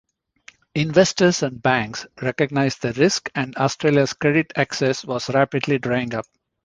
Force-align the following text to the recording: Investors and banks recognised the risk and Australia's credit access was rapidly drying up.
Investors 0.73 1.43
and 1.43 1.61
banks 1.61 2.07
recognised 2.23 2.81
the 2.81 2.91
risk 2.93 3.29
and 3.35 3.55
Australia's 3.55 4.13
credit 4.13 4.51
access 4.55 5.05
was 5.05 5.29
rapidly 5.29 5.77
drying 5.77 6.15
up. 6.15 6.25